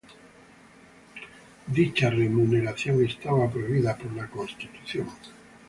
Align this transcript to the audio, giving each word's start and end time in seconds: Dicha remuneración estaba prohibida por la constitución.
Dicha 1.67 2.09
remuneración 2.09 3.05
estaba 3.05 3.47
prohibida 3.47 3.95
por 3.97 4.11
la 4.15 4.25
constitución. 4.31 5.07